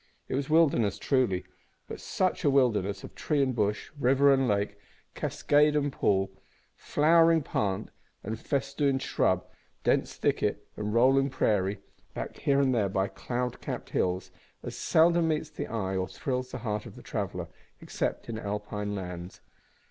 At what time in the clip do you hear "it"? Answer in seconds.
0.27-0.33